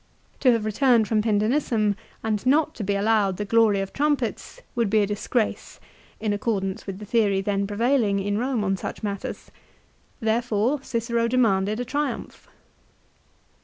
To 0.39 0.51
have 0.53 0.65
re 0.65 0.71
turned 0.71 1.07
from 1.07 1.21
Pindenissum 1.21 1.95
and 2.23 2.43
not 2.43 2.73
to 2.73 2.83
be 2.83 2.95
allowed 2.95 3.37
the 3.37 3.45
glory 3.45 3.81
of 3.81 3.93
trumpets 3.93 4.59
would 4.73 4.89
be 4.89 5.01
a 5.01 5.05
disgrace, 5.05 5.79
in 6.19 6.33
accordance 6.33 6.87
with 6.87 6.97
the 6.97 7.05
theory 7.05 7.39
then 7.39 7.67
prevailing 7.67 8.19
in 8.19 8.37
Kome 8.37 8.63
on 8.63 8.77
such 8.77 9.03
matters. 9.03 9.51
Therefore 10.19 10.79
Cicero 10.81 11.27
demanded 11.27 11.79
a 11.79 11.85
triumph. 11.85 12.47